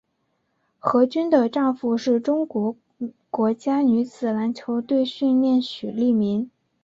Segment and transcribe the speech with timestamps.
[0.79, 2.75] 何军的丈夫是中国
[3.29, 6.49] 国家女子篮球队教练许利民。